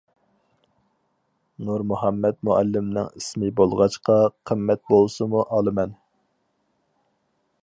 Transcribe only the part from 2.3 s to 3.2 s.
مۇئەللىمنىڭ